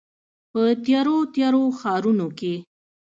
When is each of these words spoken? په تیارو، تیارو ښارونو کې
په 0.51 0.61
تیارو، 0.83 1.17
تیارو 1.33 1.63
ښارونو 1.79 2.27
کې 2.39 2.53